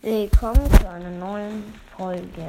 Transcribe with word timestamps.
Willkommen 0.00 0.70
zu 0.78 0.88
einer 0.88 1.10
neuen 1.10 1.74
Folge. 1.96 2.46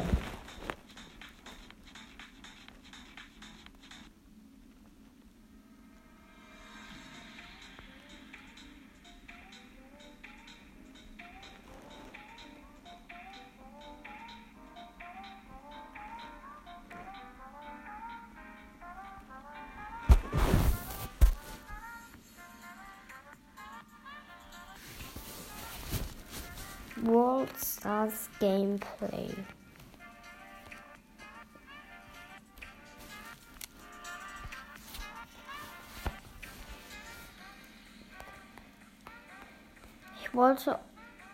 Wollte 40.49 40.79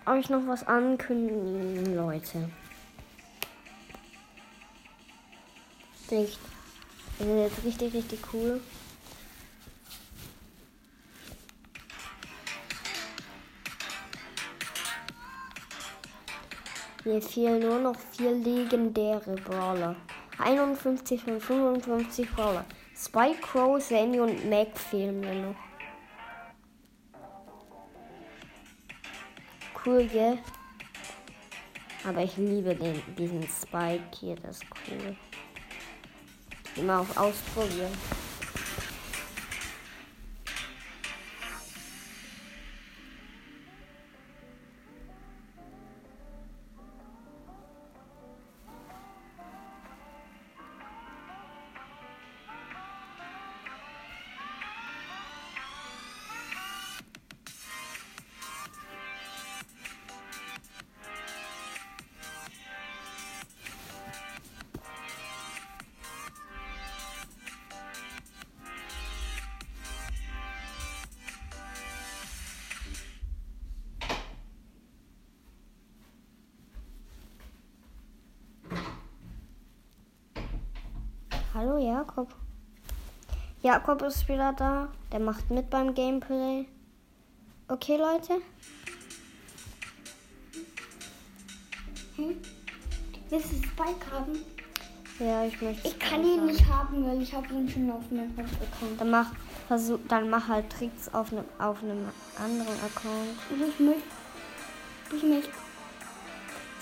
euch 0.05 0.29
noch 0.29 0.45
was 0.45 0.67
ankündigen, 0.67 1.95
Leute. 1.95 2.49
Jetzt 6.09 6.39
richtig, 7.63 7.93
richtig 7.93 8.19
cool. 8.33 8.59
Mir 17.05 17.21
fehlen 17.21 17.59
nur 17.59 17.79
noch 17.79 17.95
vier 17.97 18.31
legendäre 18.31 19.35
Brawler. 19.35 19.95
51 20.39 21.21
von 21.23 21.39
55 21.39 22.29
Brawler. 22.31 22.65
Spike, 22.97 23.39
Crow, 23.41 23.81
Sandy 23.81 24.19
und 24.19 24.49
Mac 24.49 24.77
fehlen 24.77 25.21
mir 25.21 25.35
noch. 25.35 25.55
Cool, 29.85 30.07
gell? 30.07 30.39
Aber 32.03 32.23
ich 32.23 32.35
liebe 32.37 32.73
den, 32.73 33.01
diesen 33.15 33.43
Spike 33.43 34.03
hier, 34.19 34.35
das 34.37 34.57
ist 34.57 34.65
cool. 34.89 35.15
Immer 36.75 37.01
auf 37.01 37.15
Ausprobieren. 37.15 37.91
Jakob 83.65 84.03
ist 84.03 84.29
wieder 84.29 84.53
da. 84.53 84.89
Der 85.11 85.19
macht 85.19 85.49
mit 85.49 85.71
beim 85.71 85.95
Gameplay. 85.95 86.67
Okay, 87.67 87.97
Leute. 87.97 88.39
Hm? 92.15 92.37
Willst 93.31 93.51
du 93.51 93.55
Spike 93.55 94.05
haben? 94.11 94.37
Ja, 95.17 95.45
ich 95.45 95.59
möchte. 95.59 95.87
Ich 95.87 95.97
kann 95.97 96.23
ihn 96.23 96.45
nicht 96.45 96.63
haben, 96.67 97.07
weil 97.07 97.19
ich 97.19 97.33
habe 97.33 97.51
ihn 97.55 97.67
schon 97.67 97.89
auf 97.89 98.03
meinem 98.11 98.35
Account. 98.37 99.01
Dann 99.01 99.09
mach, 99.09 99.31
versuch, 99.67 99.97
dann 100.09 100.29
mach 100.29 100.47
halt 100.47 100.69
Tricks 100.69 101.11
auf 101.11 101.31
einem 101.31 101.45
auf 101.57 101.81
einem 101.81 102.07
anderen 102.37 102.79
Account. 102.85 103.33
Ich 103.49 103.79
möchte. 103.79 104.03
Ich 105.11 105.23
möchte. 105.23 105.49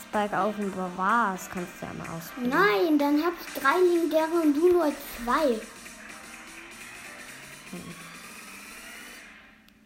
Spike 0.01 0.37
auf 0.37 0.57
dem 0.57 0.69
Bravars 0.69 1.49
kannst 1.49 1.71
du 1.79 1.85
ja 1.85 1.93
mal 1.93 2.13
ausprobieren. 2.13 2.49
Nein, 2.49 2.99
dann 2.99 3.23
habe 3.23 3.35
ich 3.39 3.61
drei 3.61 3.79
legendäre 3.79 4.41
und 4.43 4.53
du 4.53 4.69
nur 4.69 4.91
zwei. 5.23 5.61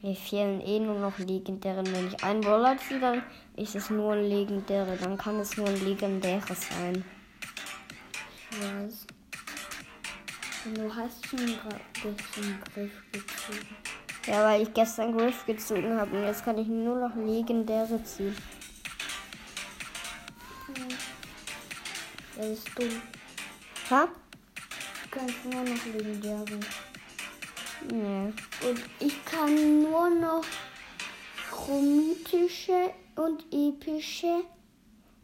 Mir 0.02 0.16
fehlen 0.16 0.62
eh 0.62 0.80
nur 0.80 1.00
noch 1.00 1.18
legendäre. 1.18 1.84
Wenn 1.86 2.08
ich 2.08 2.24
einen 2.24 2.42
Brawler 2.42 2.78
ziehe, 2.78 3.00
dann 3.00 3.24
ist 3.56 3.76
es 3.76 3.90
nur 3.90 4.14
ein 4.14 4.24
legendäre. 4.24 4.96
Dann 4.96 5.18
kann 5.18 5.40
es 5.40 5.58
nur 5.58 5.68
ein 5.68 5.84
legendäres 5.84 6.70
sein. 6.70 7.04
Ich 8.52 8.62
weiß. 8.62 9.08
Du 10.74 10.94
hast 10.94 11.26
schon 11.26 11.46
gerade 11.46 11.80
bisschen 11.94 12.60
Griff 12.74 13.04
gezogen. 13.12 13.68
Ja, 14.26 14.44
weil 14.44 14.62
ich 14.64 14.74
gestern 14.74 15.18
Griff 15.18 15.46
gezogen 15.46 15.98
habe 15.98 16.18
und 16.18 16.26
jetzt 16.26 16.44
kann 16.44 16.58
ich 16.58 16.68
nur 16.68 17.00
noch 17.00 17.16
legendäre 17.16 18.04
ziehen. 18.04 18.36
Das 22.36 22.46
ist 22.46 22.70
dumm. 22.78 23.02
Ha? 23.90 24.08
Du 25.04 25.10
kannst 25.10 25.46
nur 25.46 25.64
noch 25.64 25.86
legendäre. 25.86 26.60
Nee. 27.92 28.34
Und 28.68 28.80
ich 29.00 29.26
kann 29.26 29.82
nur 29.82 30.10
noch 30.10 30.44
chromatische 31.52 32.92
und 33.16 33.46
epische 33.52 34.44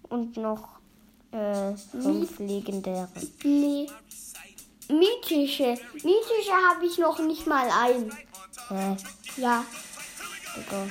Und 0.10 0.38
noch 0.38 0.80
äh, 1.32 1.76
fünf 1.76 2.40
legendäre. 2.40 3.10
Le 3.44 3.88
mythische. 4.90 5.76
Mythische 5.94 6.54
habe 6.70 6.86
ich 6.86 6.98
noch 6.98 7.20
nicht 7.20 7.48
mal 7.48 7.70
ein. 7.70 8.12
Hä? 8.70 8.96
Ja. 9.38 9.66
Digga. 10.56 10.88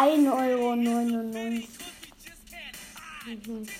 1,99 0.00 0.28
Euro. 0.48 0.74
Mhm. 3.26 3.79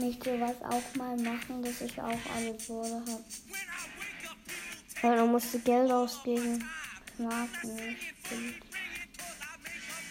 Ich 0.00 0.06
möchte 0.06 0.30
sowas 0.30 0.56
auch 0.62 0.96
mal 0.96 1.14
machen, 1.18 1.62
dass 1.62 1.82
ich 1.82 2.00
auch 2.00 2.18
alle 2.34 2.54
Brawler 2.54 3.00
habe. 3.00 3.24
Ja, 5.02 5.14
dann 5.14 5.30
musst 5.30 5.52
du 5.52 5.58
Geld 5.58 5.90
ausgeben. 5.92 6.64
mag 7.18 7.48
nicht. 7.64 8.14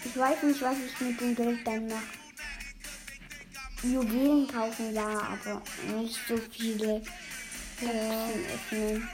Ich 0.06 0.16
weiß 0.16 0.44
nicht, 0.44 0.62
was 0.62 0.78
ich 0.78 1.00
mit 1.02 1.20
dem 1.20 1.36
Geld 1.36 1.66
dann 1.66 1.88
mache. 1.88 2.04
Juwelen 3.82 4.48
kaufen 4.48 4.94
ja, 4.94 5.08
aber 5.08 5.64
nicht 6.00 6.20
so 6.28 6.38
viele 6.38 7.02
Boxen 7.80 8.46
öffnen. 8.54 9.10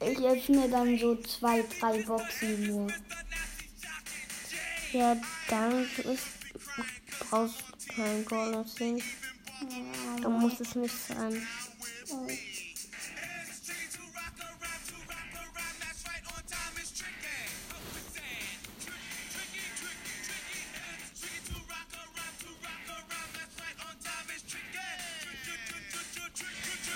Ich 0.00 0.18
öffne 0.20 0.68
dann 0.70 0.98
so 0.98 1.16
zwei, 1.16 1.62
drei 1.78 2.02
Boxen 2.02 2.66
nur. 2.66 2.90
Ja, 4.92 5.16
dann 5.50 5.82
ist, 5.82 6.28
brauchst 7.28 7.71
kein 7.96 8.24
Golden 8.24 8.64
Sing. 8.64 9.02
Da 10.20 10.28
muss 10.28 10.60
es 10.60 10.74
nicht 10.74 10.94
sein. 11.08 11.46
Oh. 12.10 12.26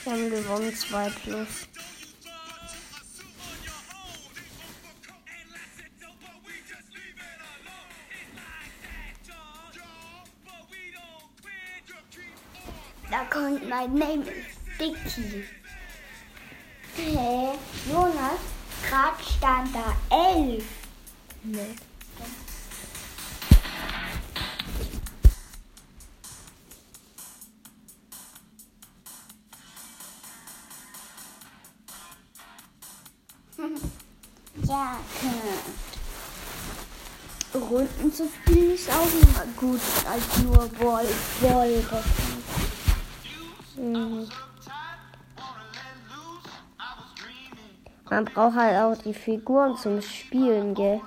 Wir 0.04 0.12
haben 0.12 0.30
gewonnen, 0.30 0.74
2 0.74 1.10
plus. 1.10 1.48
Da 13.10 13.24
kommt 13.30 13.68
mein 13.68 13.94
Name 13.94 14.24
ist 14.24 14.80
Dicky. 14.80 15.44
Hä? 16.96 17.58
Jonas, 17.88 18.40
gerade 18.88 19.22
stand 19.22 19.74
da 19.74 19.96
11. 20.10 20.64
Nee. 21.44 21.76
Ja, 34.66 34.96
Runden 37.54 38.12
zu 38.12 38.28
spielen 38.28 38.74
ist 38.74 38.90
auch 38.90 39.06
immer 39.06 39.46
gut 39.56 39.80
als 40.10 40.42
nur 40.42 40.68
Ball, 40.78 41.06
Ball. 41.40 41.84
Man 43.76 44.26
braucht 48.24 48.56
halt 48.56 48.76
auch 48.76 48.96
die 49.02 49.12
Figuren 49.12 49.76
zum 49.76 50.00
Spielen, 50.00 50.74
gell? 50.74 51.02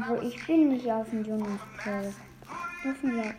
Aber 0.00 0.22
ich 0.22 0.46
bin 0.46 0.68
nicht 0.68 0.90
auf 0.90 1.10
dem 1.10 1.22
Jonas 1.24 1.60
Play. 1.74 2.14
Dürfen 2.82 3.12
wir 3.12 3.34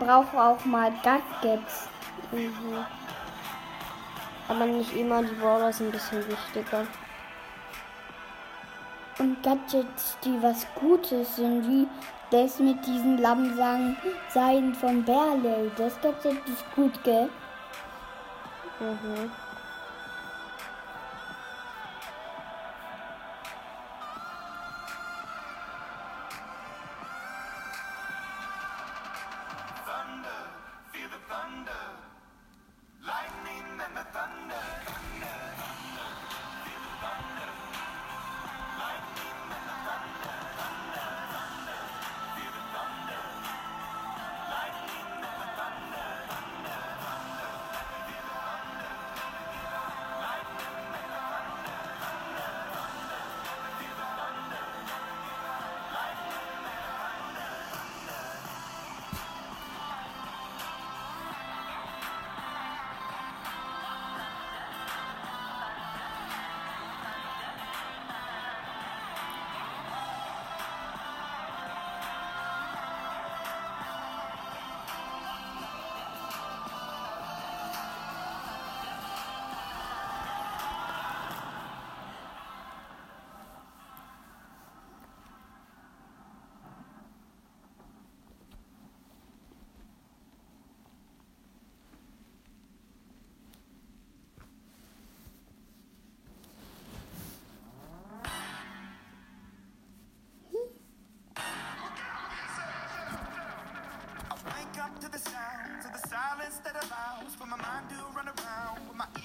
braucht 0.00 0.34
auch 0.34 0.64
mal 0.64 0.92
Gadgets. 1.04 1.88
Mhm. 2.32 2.84
Aber 4.48 4.66
nicht 4.66 4.96
immer, 4.96 5.22
die 5.22 5.34
Brawler 5.34 5.72
sind 5.72 5.88
ein 5.88 5.92
bisschen 5.92 6.26
wichtiger. 6.26 6.84
Und 9.20 9.42
Gadgets, 9.44 10.16
die 10.24 10.42
was 10.42 10.66
Gutes 10.74 11.36
sind, 11.36 11.68
wie 11.68 11.86
das 12.30 12.58
mit 12.58 12.84
diesen 12.86 13.18
Lammsang 13.18 13.96
Seiden 14.28 14.74
von 14.74 15.04
Berley. 15.04 15.70
Das 15.76 16.00
Gadget 16.00 16.48
ist 16.48 16.64
gut, 16.74 17.04
gell? 17.04 17.28
Mhm. 18.80 19.30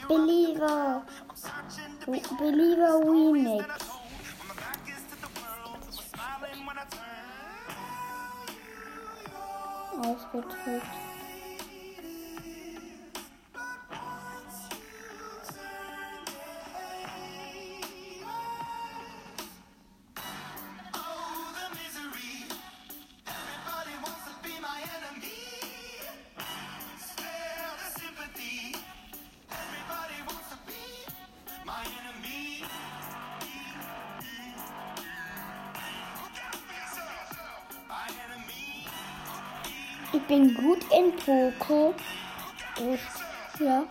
Believer. 0.08 1.04
Believer 2.06 3.00
Remix. 3.00 3.66
Ausgedrückt. 10.02 11.05
Schoko. 41.56 41.94
Und 42.80 43.00
ja. 43.60 43.84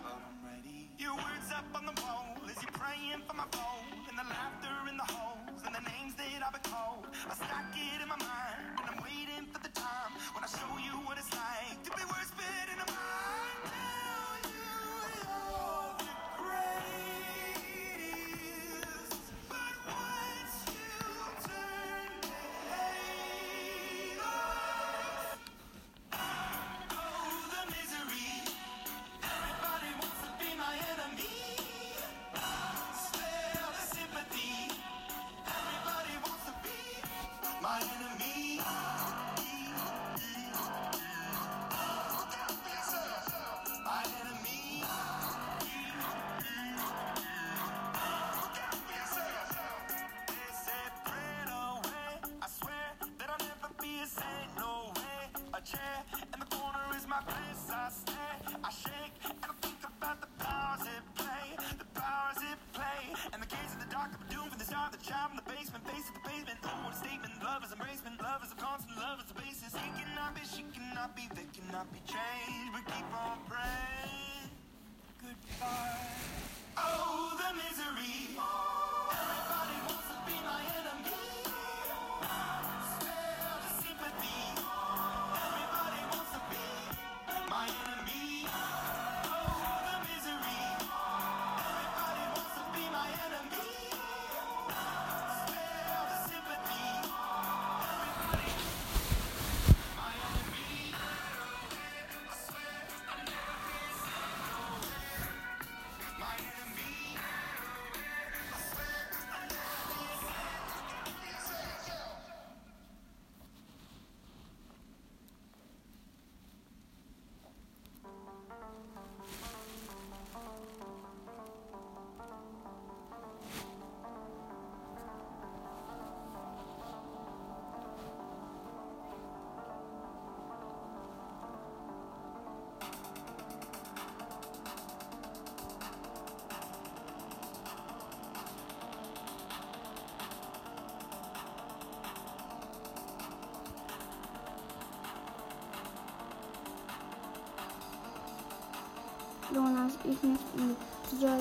Jonas, 149.54 149.92
ich 150.02 150.20
möchte 150.22 150.56
mit 150.56 150.76
dir 151.12 151.38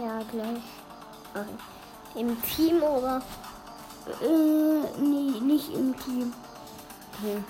ja 0.00 0.22
gleich 0.30 0.62
an. 1.34 1.48
Im 2.14 2.40
Team 2.42 2.80
oder? 2.80 3.20
Äh, 4.22 5.00
nee, 5.00 5.40
nicht 5.40 5.74
im 5.74 5.98
Team. 5.98 6.32
Okay. 7.12 7.42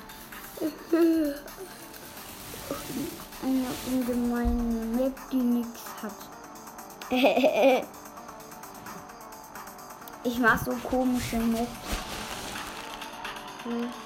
Eine 3.43 3.66
ungemeine 3.93 4.87
Map, 4.97 5.14
die 5.31 5.37
nichts 5.37 5.83
hat. 6.02 6.12
ich 10.25 10.38
mach 10.38 10.64
so 10.64 10.73
komische 10.88 11.37
Maps. 11.37 11.69
Hm. 13.64 14.05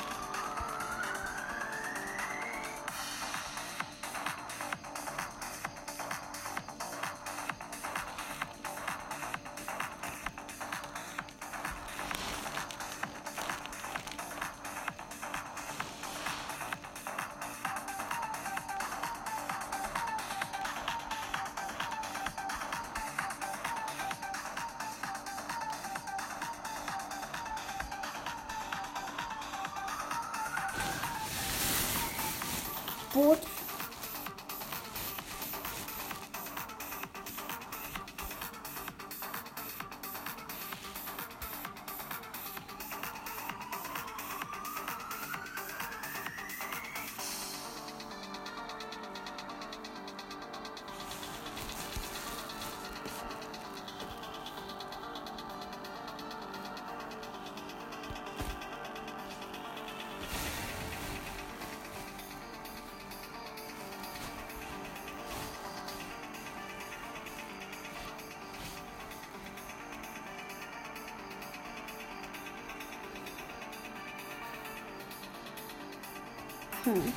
machen. 76.90 77.12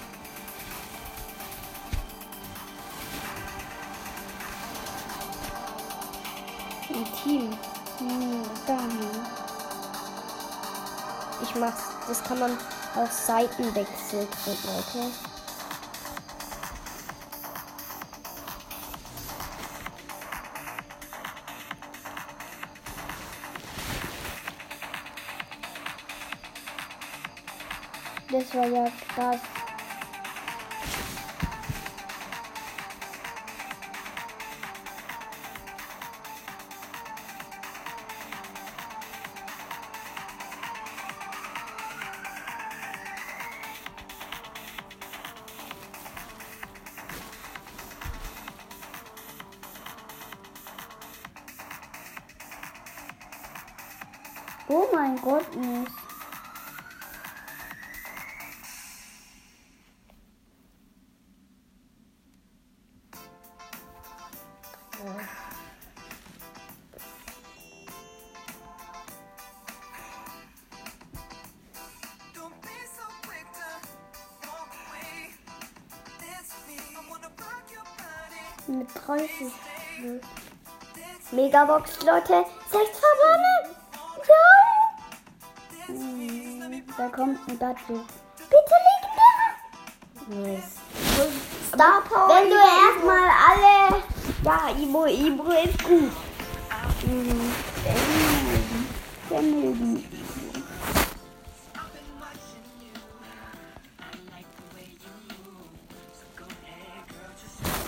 Ein 6.89 7.05
Team. 7.23 7.57
Hm. 7.99 8.43
Ich 11.41 11.55
mach's. 11.55 11.83
Das 12.07 12.23
kann 12.23 12.39
man 12.39 12.57
auf 12.95 13.11
Seitenwechsel 13.11 14.27
drücken, 14.43 14.69
okay? 14.79 15.11
Das 28.29 28.55
war 28.55 28.65
ja 28.65 28.87
krass. 29.13 29.52
Oh 54.75 54.87
mein 54.91 55.21
Gott, 55.21 55.55
nicht. 55.55 55.91
mit 78.67 78.87
30. 79.05 79.51
Megabox, 81.31 82.03
Leute. 82.03 82.45
6 82.71 83.01
Da 86.95 87.07
kommt 87.07 87.39
ein 87.49 87.57
Budget. 87.57 88.05
Bitte 88.49 88.75
legendäre. 90.29 90.51
Yes. 90.51 90.63
Star 91.69 92.01
Power. 92.07 92.29
Wenn 92.29 92.49
du 92.49 92.55
erstmal 92.55 93.29
alle. 93.49 94.03
Ja, 94.43 94.69
Ibo, 94.79 95.05
Ibo 95.07 95.51
ist 95.51 95.83
gut. 95.83 96.11
Vermögen. 99.27 100.03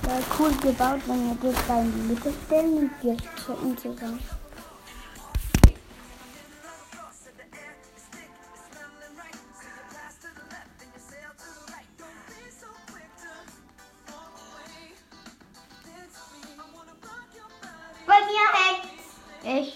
Ja, 0.04 0.20
cool 0.40 0.52
gebaut, 0.62 1.02
wenn 1.06 1.30
wir 1.30 1.52
das 1.52 1.68
da 1.68 1.80
in 1.80 1.92
die 1.92 2.14
Mitte 2.14 2.34
stellen 2.46 2.78
und 2.78 2.92
wir 3.04 3.18
checken 3.18 3.78
zusammen. 3.78 4.20
Echt? 19.46 19.75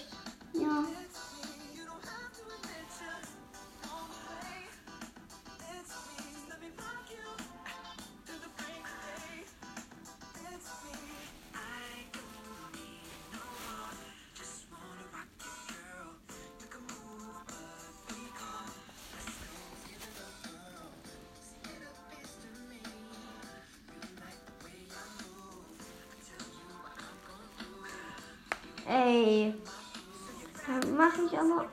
Ich 31.30 31.38
aber. 31.38 31.66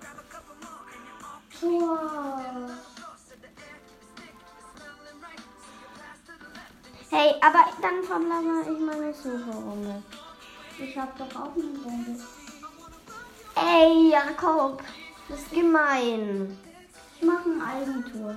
Wow. 1.62 2.70
Hey, 7.10 7.36
aber 7.42 7.66
dann 7.82 8.04
verbleibe 8.04 8.72
ich 8.72 8.80
meine 8.80 9.14
Sucherrunde. 9.14 10.04
Ich 10.80 10.98
hab 10.98 11.18
doch 11.18 11.36
auch 11.36 11.56
eine 11.56 11.80
Runde. 11.84 12.20
Ey, 13.56 14.12
Jakob. 14.12 14.84
Das 15.30 15.40
ist 15.40 15.52
gemein. 15.52 16.58
Ich 17.16 17.26
mach 17.26 17.46
ein 17.46 17.62
Eigentor. 17.62 18.36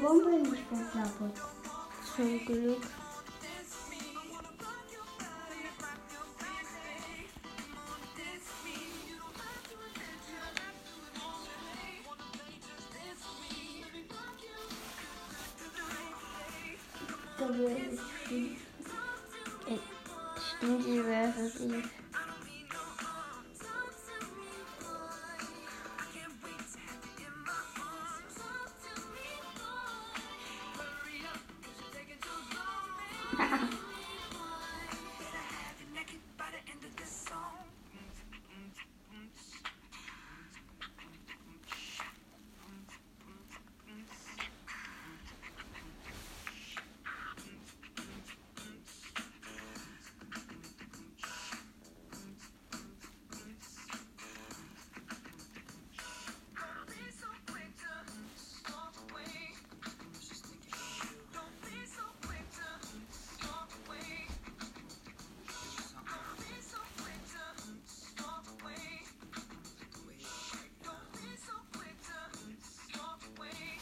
Bombe 0.00 0.30
nicht 0.30 0.64
verklappert. 0.68 1.40
Zum 2.14 2.44
Glück. 2.44 2.82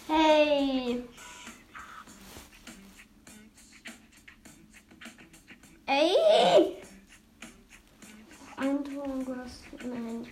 Hey. 0.06 1.02
Ey. 5.86 6.76
Und 8.56 8.86
du 8.86 9.36
hast 9.36 9.62
mein 9.82 10.06
Handy 10.06 10.30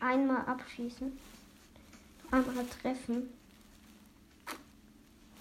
Einmal 0.00 0.44
abschießen. 0.46 1.18
Einmal 2.30 2.66
treffen. 2.66 3.30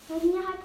Bei 0.08 0.16
mir 0.26 0.48
hat's 0.48 0.63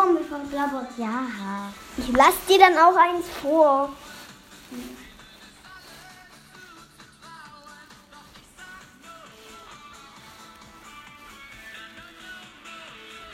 Formel 0.00 0.24
von 0.24 0.48
Blabbert. 0.48 0.96
Ja. 0.96 1.70
Ich 1.98 2.08
lass 2.08 2.46
dir 2.48 2.58
dann 2.58 2.76
auch 2.78 2.96
eins 2.96 3.26
vor. 3.42 3.94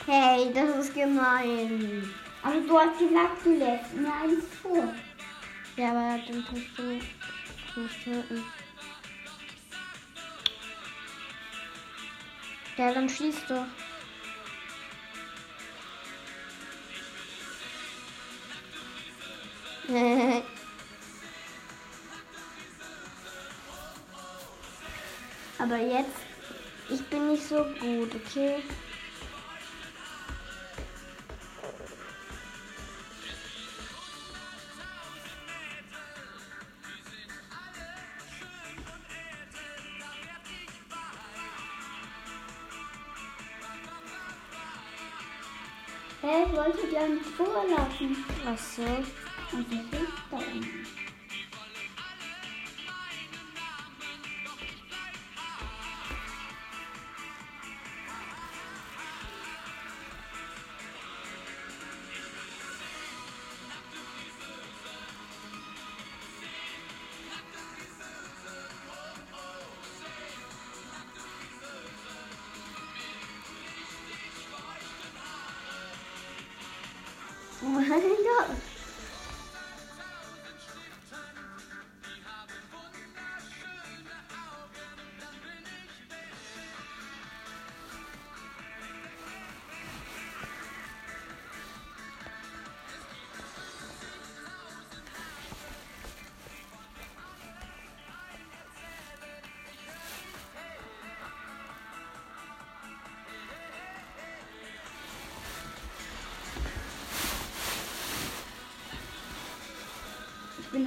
Hey, 0.05 0.51
das 0.53 0.85
ist 0.85 0.93
gemein. 0.93 2.13
Aber 2.43 2.55
du 2.55 2.77
hast 2.77 2.99
gesagt, 2.99 3.45
du 3.45 3.57
lässt 3.57 3.93
mir 3.93 4.13
eins 4.13 4.43
vor. 4.61 4.93
Ja, 5.77 5.91
aber 5.91 6.19
dann 6.27 6.45
kannst 6.49 6.77
du 6.77 6.83
nicht 6.83 8.03
töten. 8.03 8.43
Ja, 12.75 12.93
dann 12.93 13.07
schießt 13.07 13.49
doch. 13.49 13.86
aber 25.59 25.77
jetzt, 25.77 26.17
ich 26.89 27.01
bin 27.05 27.31
nicht 27.31 27.47
so 27.47 27.63
gut, 27.79 28.13
okay? 28.13 28.61
Hä, 46.21 46.43
ich 46.45 46.51
wollte 46.57 46.87
dir 46.87 46.99
eins 46.99 47.25
vorlassen. 47.37 48.25
Ach 48.45 48.57
so. 48.57 48.83
Und 49.53 49.96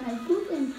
Ich 0.01 0.07
bin 0.07 0.17
halt 0.17 0.25
gut 0.27 0.49
im 0.49 0.73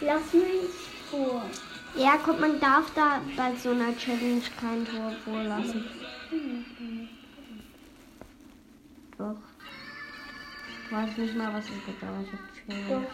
Lass 0.00 0.32
mich 0.32 0.70
vor. 1.10 1.42
Ja, 1.96 2.18
guck, 2.22 2.38
man 2.38 2.60
darf 2.60 2.92
da 2.94 3.20
bei 3.36 3.54
so 3.56 3.70
einer 3.70 3.96
Challenge 3.96 4.42
kein 4.60 4.84
Tor 4.84 5.12
vorlassen. 5.24 5.86
Doch. 9.16 9.36
Ich 10.84 10.92
weiß 10.92 11.16
nicht 11.16 11.36
mal, 11.36 11.52
was 11.54 11.64
es 11.64 11.84
gibt, 11.86 12.02
aber 12.02 12.20
ich 12.22 12.32
hab 12.32 12.40
Challenge. 12.68 13.06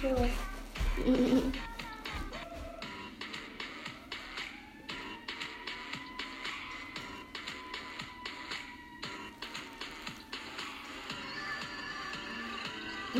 Tor. 0.00 0.28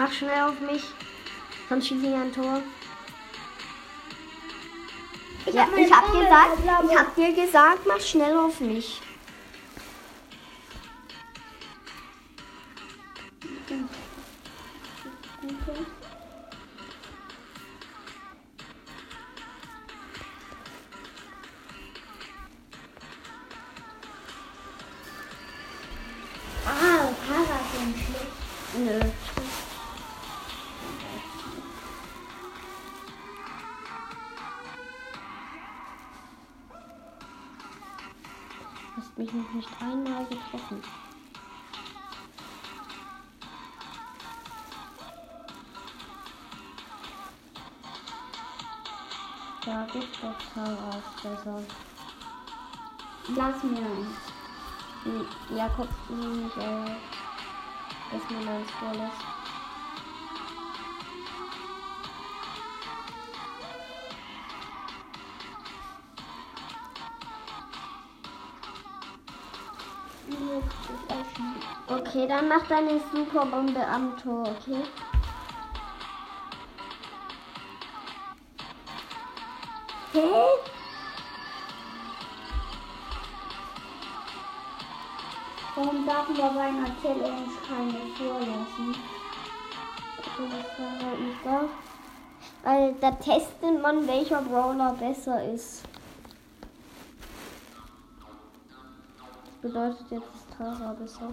Mach 0.00 0.10
schnell 0.10 0.40
auf 0.40 0.58
mich, 0.60 0.82
sonst 1.68 1.88
schieße 1.88 2.06
ich 2.06 2.14
ein 2.14 2.32
Tor. 2.32 2.62
Ich 5.44 5.52
ja, 5.52 5.66
hab 5.66 5.76
ich 5.76 5.92
hab 5.92 6.06
gesagt, 6.10 6.58
ich 6.90 6.96
hab 6.96 7.14
dir 7.16 7.34
gesagt, 7.34 7.80
mach 7.86 8.00
schnell 8.00 8.34
auf 8.34 8.60
mich. 8.60 9.02
Hast 39.00 39.16
mich 39.16 39.32
noch 39.32 39.50
nicht 39.52 39.68
einmal 39.80 40.26
getroffen. 40.26 40.82
Da 49.64 49.86
gibt 49.90 50.22
doch 50.22 50.34
Taras 50.52 51.02
besser. 51.22 51.62
Lass 53.28 53.62
mir 53.62 53.78
eins. 53.78 54.16
Hm, 55.04 55.56
Ja, 55.56 55.70
guck, 55.74 55.88
hm, 56.08 56.50
äh, 56.58 56.90
dass 58.12 58.30
man 58.30 58.48
eins 58.48 58.70
vorlässt. 58.72 59.39
dann 72.31 72.47
mach 72.47 72.64
deine 72.69 73.01
Superbombe 73.12 73.85
am 73.85 74.16
Tor, 74.16 74.43
okay? 74.43 74.85
Hä? 80.12 80.29
Warum 85.75 86.07
darf 86.07 86.29
man 86.29 86.55
bei 86.55 86.61
einer 86.61 87.01
Challenge 87.03 87.51
keine 87.66 87.99
vorlassen? 88.16 88.95
Das 90.16 90.79
war 90.79 91.07
halt 91.09 91.21
nicht 91.21 91.45
da. 91.45 91.64
Weil 92.62 92.95
da 93.01 93.11
testet 93.12 93.83
man, 93.83 94.07
welcher 94.07 94.43
Brawler 94.43 94.93
besser 94.93 95.45
ist. 95.53 95.83
Das 99.45 99.55
bedeutet 99.62 100.11
jetzt 100.11 100.35
ist 100.35 100.57
Tara 100.57 100.93
besser. 100.93 101.33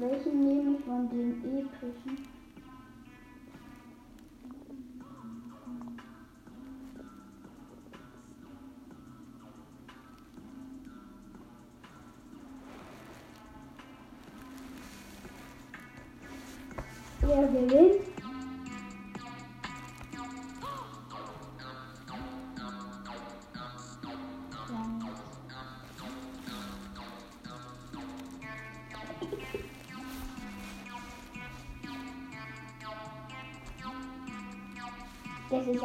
Welchen 0.00 0.44
nehme 0.44 0.76
ich 0.76 0.84
von 0.84 1.08
den 1.10 1.42
epischen? 1.44 2.37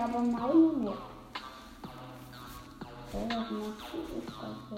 Aber 0.03 0.19
nicht. 0.21 0.93
Ja, 3.13 3.25
das 3.29 3.51
ist 3.51 4.27
das 4.27 4.57
so. 4.69 4.77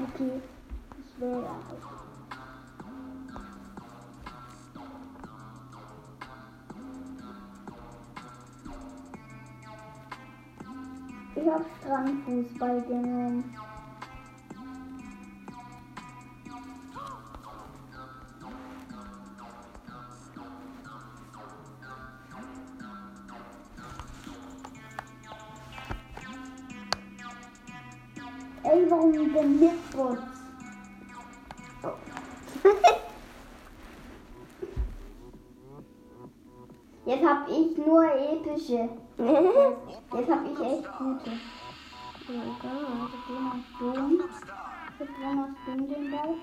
Okay, 0.00 0.42
ich 0.98 1.20
wähle 1.20 1.48
aus. 1.48 1.54
Ich 11.36 11.46
hab 11.46 11.64
Strandfußball 11.80 12.82
genommen. 12.82 13.17
Ey, 28.70 28.84
warum 28.90 29.32
denn 29.32 29.58
Hitbots? 29.58 30.22
Jetzt 37.06 37.24
hab 37.24 37.48
ich 37.48 37.78
nur 37.78 38.04
epische. 38.04 38.90
Jetzt 40.12 40.30
hab 40.30 40.44
ich 40.44 40.60
echt 40.60 40.98
gute. 40.98 41.30
Ja, 42.28 42.42
egal. 42.44 43.08
Ich 43.14 43.22
geh 43.26 43.38
mal 43.40 43.60
dumm. 43.78 44.20
Ich 45.00 45.08
wann 45.22 45.38
hast 45.38 45.56
du 45.66 45.72
den 45.86 46.04
Ball? 46.10 46.34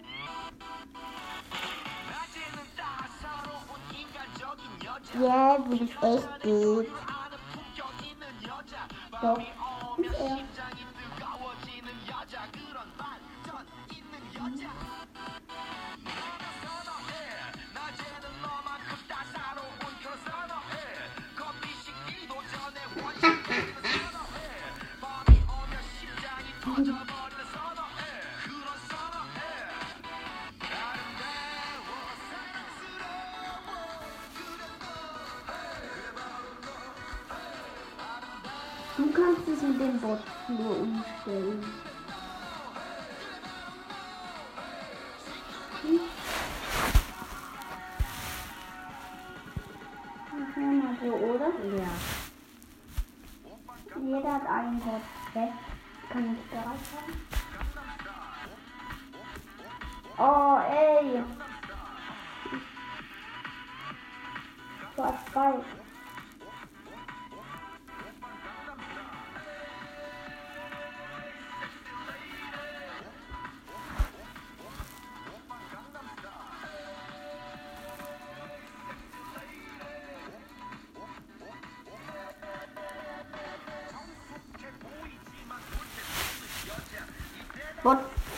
Ja, 5.22 5.58
du 5.58 5.64
bist 5.78 5.94
echt 6.02 6.42
gut. 6.42 6.88
Doch. 9.22 9.55
Hm? 45.86 46.00
Machen 50.40 50.56
wir 50.56 50.84
mal 50.84 50.98
so, 51.00 51.14
oder? 51.14 51.52
Ja. 51.78 52.15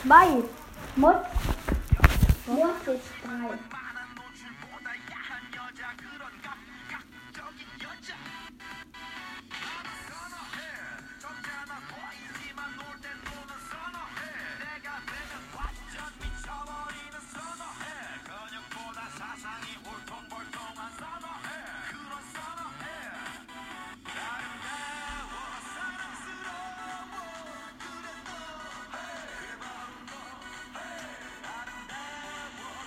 Bot 0.08 0.57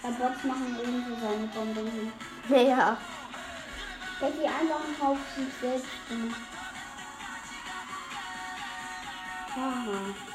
Der 0.03 0.09
Bots 0.09 0.43
machen 0.43 0.77
irgendwo 0.81 1.15
seine 1.15 1.47
Bombe 1.47 1.81
hin. 1.81 2.11
Ja. 2.49 2.97
Der 4.19 4.27
hat 4.27 4.33
die 4.39 4.47
einfach 4.47 5.07
auf 5.07 5.17
sich 5.35 5.53
selbst. 5.61 5.85
Aha. 9.55 10.30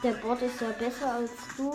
Der 0.00 0.12
Bot 0.12 0.40
ist 0.42 0.60
ja 0.60 0.70
besser 0.70 1.12
als 1.12 1.32
du. 1.56 1.74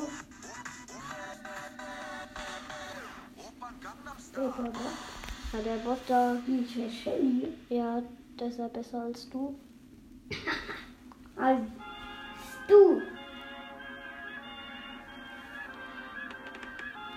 Ja, 5.51 5.59
der 5.59 5.75
Bot 5.83 5.99
da. 6.07 6.37
Hm, 6.45 6.65
ja, 7.67 8.01
der 8.39 8.47
ist 8.47 8.59
ja 8.59 8.67
besser 8.69 9.01
als 9.01 9.29
du. 9.29 9.59
als 11.35 11.67
du. 12.69 13.01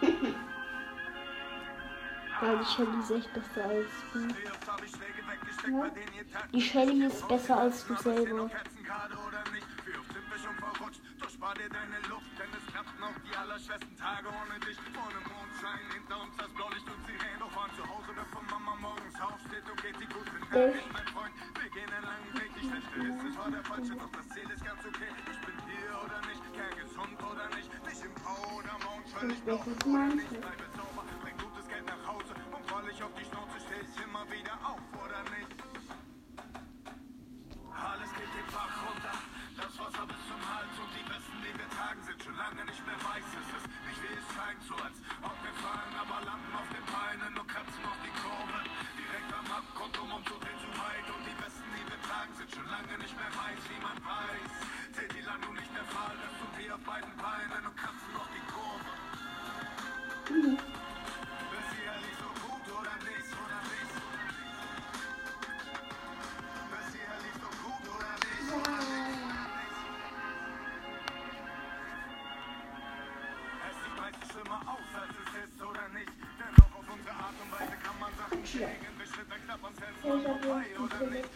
Weil 2.41 2.59
die 2.59 2.65
Shelly 2.65 2.99
ist 3.01 3.11
echt 3.13 3.33
besser 3.33 3.65
als 3.65 3.91
du. 4.13 4.19
Ja? 5.71 5.91
Die 6.53 6.61
Shelly 6.61 7.05
ist 7.05 7.29
besser 7.29 7.59
als 7.59 7.87
du 7.87 7.95
selber 7.95 8.51
dir 11.57 11.69
deine 11.69 11.99
Luft, 12.09 12.33
denn 12.39 12.51
es 12.53 12.65
klappt 12.69 12.95
noch 13.01 13.17
die 13.25 13.37
allerschwersten 13.37 13.97
Tage 13.97 14.29
ohne 14.29 14.61
dich. 14.61 14.77
Ohne 14.93 15.21
Mondschein, 15.25 15.85
hinter 15.93 16.21
uns 16.21 16.37
das 16.37 16.51
Blaulicht 16.53 16.89
und 16.89 17.01
sie 17.07 17.17
Sirene. 17.17 17.39
Doch 17.41 17.53
von 17.53 17.71
zu 17.77 17.83
Hause, 17.89 18.11
wenn 18.13 18.47
Mama 18.51 18.75
morgens 18.77 19.17
aufsteht 19.21 19.65
und 19.65 19.79
geht 19.81 19.97
die 20.01 20.11
gute 20.13 20.37
Nachricht, 20.53 20.93
mein 20.93 21.09
Freund. 21.13 21.35
Wir 21.57 21.71
gehen 21.73 21.91
einen 21.93 22.05
langen 22.05 22.33
Weg, 22.37 22.53
ich 22.61 22.69
verstehe 22.69 23.09
es, 23.09 23.21
ich 23.25 23.37
war 23.37 23.51
der 23.51 23.65
Falsche, 23.65 23.95
doch 23.97 24.13
das 24.13 24.27
Ziel 24.29 24.49
ist 24.53 24.65
ganz 24.65 24.81
okay. 24.85 25.11
Ich 25.33 25.41
bin 25.45 25.57
hier 25.65 25.93
oder 26.05 26.21
nicht, 26.29 26.45
kein 26.53 26.75
gesund 26.77 27.19
oder 27.25 27.47
nicht, 27.57 27.71
nicht 27.73 28.03
im 28.05 28.15
Grau 28.21 28.41
oder 28.61 28.75
morgens 28.85 29.13
völlig 29.13 29.41
blau 29.45 29.61
oder 29.65 30.09
nicht. 30.13 30.31
Bleibe 30.41 30.67
sauber, 30.77 31.05
bring 31.25 31.37
gutes 31.41 31.67
Geld 31.69 31.87
nach 31.87 32.03
Hause 32.07 32.33
und 32.53 32.65
weil 32.73 32.87
ich 32.93 33.01
auf 33.03 33.15
die 33.17 33.25
Schnauze 33.25 33.57
steh 33.65 33.81
ich 33.81 33.97
immer 34.05 34.25
wieder 34.29 34.57
auf. 34.61 34.96
Thank 80.99 81.36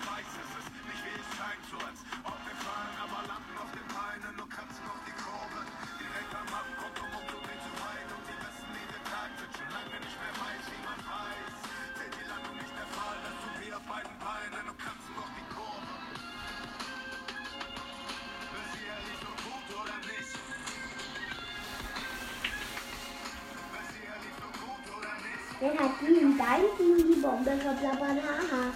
Dann 25.61 25.77
hat 25.77 26.01
den 26.01 26.37
Ball 26.37 26.61
gegen 26.75 27.13
die 27.13 27.19
Bombe 27.21 27.51
verblabbert. 27.51 28.17
Haha. 28.23 28.73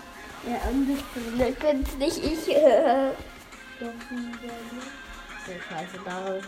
Ja, 0.47 0.69
und 0.69 0.87
das 1.39 1.55
bin's 1.55 1.95
nicht 1.97 2.23
ich. 2.23 2.55
Äh, 2.55 3.09
doch, 3.79 3.87
ich 5.47 5.71
weiß, 5.71 5.89
darum, 6.05 6.41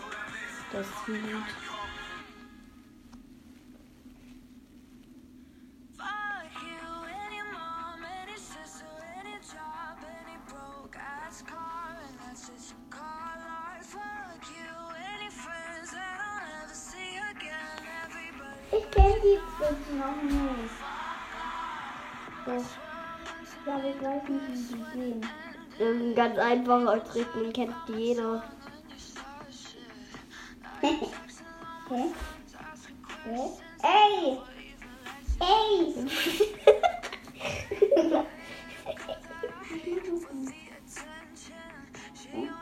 das 0.72 0.86
Lied. 1.08 1.67
ganz 26.28 26.38
einfach 26.38 26.86
als 26.86 27.14
Rhythmen 27.14 27.52
kennt 27.52 27.74
jeder. 27.88 28.42
Hey, 30.80 30.98
hey, 33.80 34.38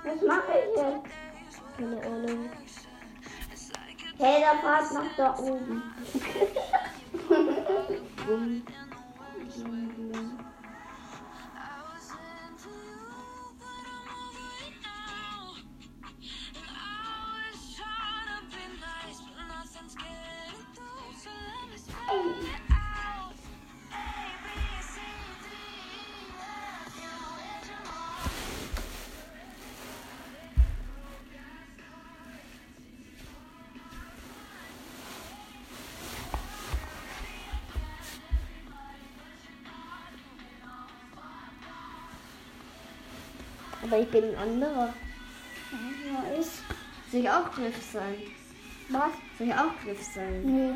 Was 0.05 0.23
mache 0.23 0.53
ich 0.59 0.77
jetzt? 0.77 1.05
Keine 1.77 2.03
Ahnung. 2.05 2.51
Hey, 4.19 4.41
der 4.41 4.57
Part 4.63 4.93
macht 4.95 5.19
da 5.19 5.37
oben. 5.39 5.83
Aber 43.87 44.01
ich 44.01 44.11
bin 44.11 44.25
ein 44.25 44.37
anderer. 44.37 44.93
Ja, 45.73 46.39
ich. 46.39 46.47
Soll 47.11 47.21
ich 47.21 47.31
auch 47.31 47.51
Griff 47.53 47.93
sein? 47.93 48.17
Was? 48.89 49.13
Soll 49.39 49.47
ich 49.47 49.55
auch 49.55 49.73
Griff 49.85 50.03
sein? 50.03 50.43
Nee. 50.45 50.73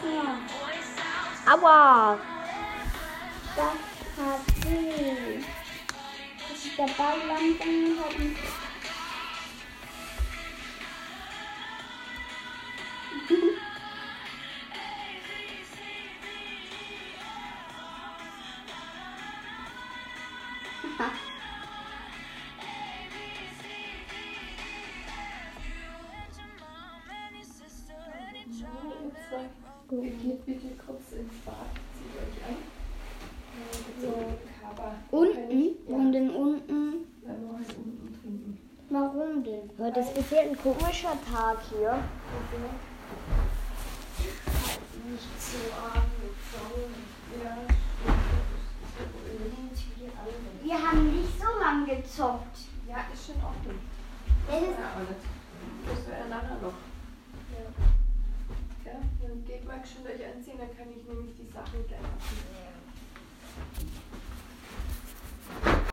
hier. 0.00 1.52
Aua. 1.52 2.18
Das 3.56 3.64
hat 3.64 4.44
sie. 4.62 5.44
Ist 6.52 6.78
der 6.78 6.86
Ball 6.96 7.18
langsam 7.26 8.36